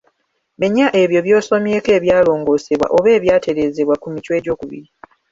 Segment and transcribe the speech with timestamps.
[0.59, 4.81] Menya ebyo by'osomyeko ebyalongoosebwa oba ebyatereezebwa ku Michwa II.